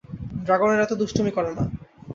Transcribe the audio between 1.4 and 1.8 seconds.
না।